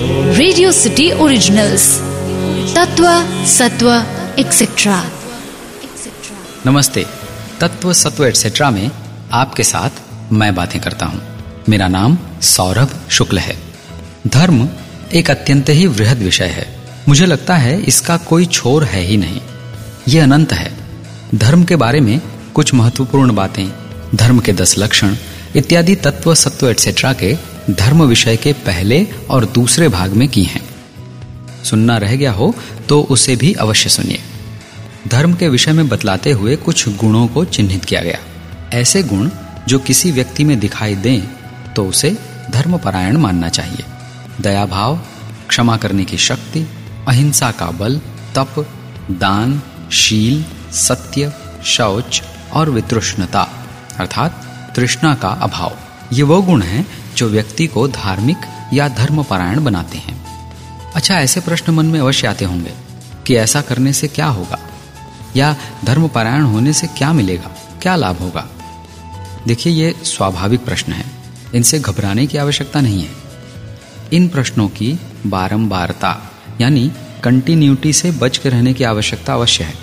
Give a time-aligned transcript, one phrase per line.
[0.00, 1.84] Radio city originals
[2.76, 3.04] तत्व
[3.46, 4.04] सत्व
[4.38, 5.10] etcetera
[6.66, 7.06] नमस्ते।
[7.60, 8.90] तत्व सत्व एटसेट्रा में
[9.32, 9.90] आपके साथ
[10.32, 11.22] मैं बातें करता हूँ।
[11.68, 13.56] मेरा नाम सौरभ शुक्ल है।
[14.26, 14.68] धर्म
[15.14, 16.78] एक अत्यंत ही वृहद विषय है।
[17.08, 19.40] मुझे लगता है इसका कोई छोर है ही नहीं।
[20.08, 20.72] यह अनंत है।
[21.34, 22.20] धर्म के बारे में
[22.54, 23.72] कुछ महत्वपूर्ण बातें,
[24.14, 25.16] धर्म के दस लक्षण,
[25.56, 30.62] इत्यादि तत्व, सत्व एटसेट्रा के धर्म विषय के पहले और दूसरे भाग में की हैं।
[31.64, 32.54] सुनना रह गया हो
[32.88, 34.20] तो उसे भी अवश्य सुनिए।
[35.08, 38.18] धर्म के विषय में बतलाते हुए कुछ गुणों को चिन्हित किया गया।
[38.72, 39.28] ऐसे गुण
[39.68, 41.20] जो किसी व्यक्ति में दिखाई दें
[41.74, 42.16] तो उसे
[42.50, 43.84] धर्मपरायण मानना चाहिए।
[44.40, 45.00] दया भाव
[45.48, 46.66] क्षमा करने की शक्ति,
[47.08, 47.98] अहिंसा का बल,
[48.34, 48.54] तप,
[49.10, 49.60] दान,
[49.92, 51.32] शील, सत्य,
[51.64, 53.42] शौच और वितृष्णता,
[53.98, 54.42] अर्थात
[54.76, 55.76] तृष्णा का अभाव।
[56.12, 56.86] ये वो गुण हैं
[57.18, 58.36] जो व्यक्ति को धार्मिक
[58.72, 60.26] या धर्मपरायण बनाते हैं।
[60.94, 62.74] अच्छा ऐसे प्रश्न मन में अवश्य आते होंगे
[63.26, 64.58] कि ऐसा करने से क्या होगा?
[65.36, 67.78] या धर्मपरायण होने से क्या मिलेगा?
[67.82, 68.48] क्या लाभ होगा?
[69.46, 71.04] देखिए, ये स्वाभाविक प्रश्न है।
[71.54, 73.10] इनसे घबराने की आवश्यकता नहीं है।
[74.12, 76.92] इन प्रश्नों की बारंबारता, यानी
[77.24, 79.74] कंटिन्यूटी से बच के रहने की आवश्यकता अवश्य है।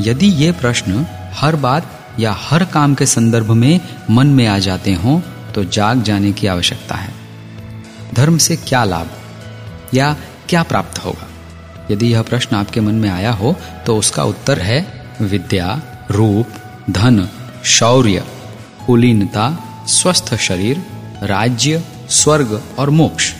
[0.00, 3.80] यदि ये प्रश्न हर बात या हर काम के संदर्भ में
[4.10, 7.12] मन में आ जाते हों तो जाग जाने की आवश्यकता है।
[8.14, 9.10] धर्म से क्या लाभ
[9.94, 10.16] या
[10.48, 11.26] क्या प्राप्त होगा?
[11.90, 13.56] यदि यह प्रश्न आपके मन में आया हो
[13.86, 14.80] तो उसका उत्तर है
[15.20, 16.46] विद्या, रूप,
[16.90, 17.28] धन,
[17.64, 18.24] शौर्य,
[18.86, 19.46] कुलीनता,
[19.88, 20.82] स्वस्थ शरीर,
[21.22, 23.32] राज्य, स्वर्ग और मोक्ष।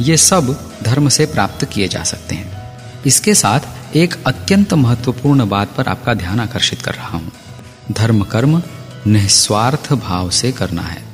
[0.00, 5.74] ये सब धर्म से प्राप्त किए जा सकते हैं। इसके साथ एक अत्यंत महत्वपूर्ण बात
[5.76, 7.32] पर आपका ध्यान आकर्षित कर रहा हूँ।
[7.92, 8.62] धर्म कर्म
[9.06, 11.05] निस्वार्थ भाव से करना है।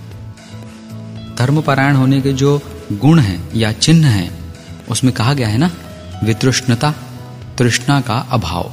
[1.42, 2.62] धर्मपरायण होने के जो
[2.92, 4.54] गुण हैं या चिन्ह हैं,
[4.88, 5.70] उसमें कहा गया है ना,
[6.24, 6.94] वितृष्णता,
[7.58, 8.72] तृष्णा का अभाव।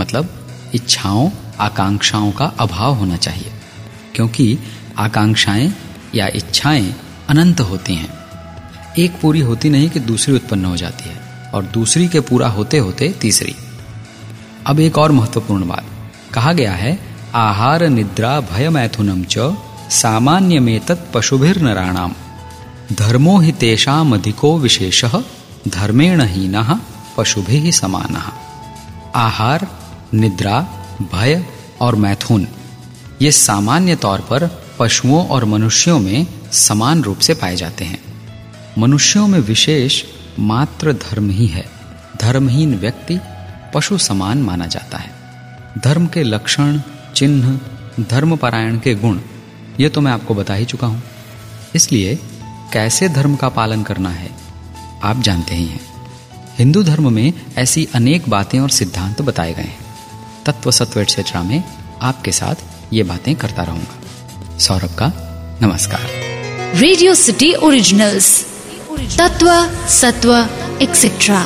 [0.00, 1.30] मतलब इच्छाओं,
[1.60, 3.52] आकांक्षाओं का अभाव होना चाहिए।
[4.14, 4.58] क्योंकि
[4.98, 5.74] आकांक्षाएँ
[6.14, 6.94] या इच्छाएँ
[7.28, 8.14] अनंत होती हैं।
[8.98, 12.78] एक पूरी होती नहीं कि दूसरी उत्पन्न हो जाती है, और दूसरी के पूरा होते
[12.78, 13.54] होते तीसरी।
[14.66, 15.84] अब एक और महत्वपूर्ण बात।
[16.34, 16.98] कहा गया है,
[17.34, 19.56] आहार निद्रा भय मैथुनम च
[19.94, 22.12] सामान्य में तत्पशुभिर्नराणाम
[22.92, 25.04] धर्मो ही तेषाम अधिको विशेष,
[25.68, 26.80] धर्मेण ही न,
[27.16, 28.16] पशुभि समान।
[29.14, 29.68] आहार,
[30.14, 30.60] निद्रा,
[31.02, 31.46] भय
[31.80, 32.46] और मैथुन,
[33.22, 38.00] ये सामान्य तौर पर पशुओं और मनुष्यों में समान रूप से पाए जाते हैं।
[38.78, 40.02] मनुष्यों में विशेष
[40.38, 41.70] मात्र धर्म ही है।
[42.20, 43.18] धर्महीन व्यक्ति
[43.74, 45.10] पशु समान माना जाता है।
[45.78, 46.80] धर्म के लक्षण,
[47.14, 47.58] चिन्ह,
[48.00, 49.18] धर्मपरायण के गुण
[49.80, 51.02] ये तो मैं आपको बता ही चुका हूँ।
[51.74, 52.14] इसलिए,
[52.72, 54.30] कैसे धर्म का पालन करना है,
[55.02, 55.80] आप जानते ही हैं।
[56.58, 59.84] हिंदू धर्म में ऐसी अनेक बातें और सिद्धांत बताए गए हैं।
[60.46, 61.62] तत्व सत्व एटसेट्रा में
[62.02, 62.54] आपके साथ
[62.92, 65.12] ये बातें करता रहूँगा। सौरभ का
[65.62, 66.06] नमस्कार।
[66.74, 68.46] रेडियो सिटी ओरिजिनल्स
[69.18, 69.48] तत्व,
[69.88, 70.34] सत्व
[70.82, 71.44] एक्सेट्रा